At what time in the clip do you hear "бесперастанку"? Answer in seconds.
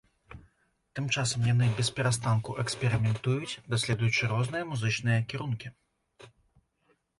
1.79-2.57